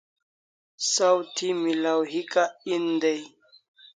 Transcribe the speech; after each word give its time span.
Saw 0.91 1.17
thi 1.35 1.47
milaw 1.61 2.01
hika 2.11 2.43
en 2.73 2.85
day 3.01 3.21